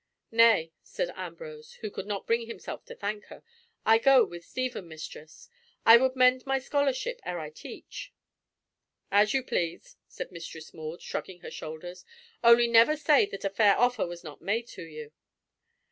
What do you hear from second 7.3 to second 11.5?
I teach." "As you please," said Mistress Maud, shrugging